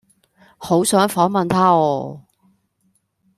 [0.57, 2.25] 好想訪問他啊！